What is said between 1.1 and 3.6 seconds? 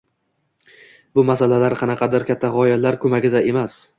Bu masalalar qanaqadir katta ogʻalar koʻmagida